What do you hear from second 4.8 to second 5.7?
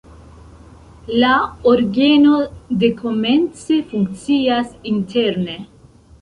interne.